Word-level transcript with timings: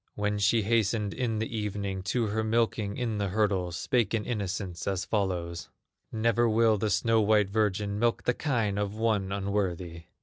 When 0.15 0.39
she 0.39 0.63
hastened 0.63 1.13
in 1.13 1.37
the 1.37 1.55
evening 1.55 2.01
To 2.05 2.25
her 2.25 2.43
milking 2.43 2.97
in 2.97 3.19
the 3.19 3.27
hurdles, 3.27 3.77
Spake 3.77 4.15
in 4.15 4.25
innocence 4.25 4.87
as 4.87 5.05
follows: 5.05 5.69
"Never 6.11 6.49
will 6.49 6.79
the 6.79 6.89
snow 6.89 7.21
white 7.21 7.51
virgin 7.51 7.99
Milk 7.99 8.23
the 8.23 8.33
kine 8.33 8.79
of 8.79 8.95
one 8.95 9.31
unworthy!" 9.31 10.05